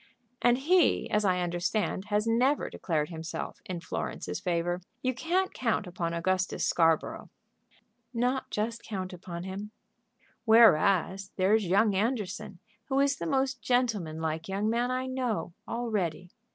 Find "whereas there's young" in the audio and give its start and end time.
10.43-11.93